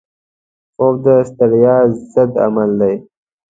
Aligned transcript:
خوب 0.75 0.95
د 1.05 1.07
ستړیا 1.29 1.75
ضد 2.13 2.31
عمل 2.45 2.71
دی 2.79 2.95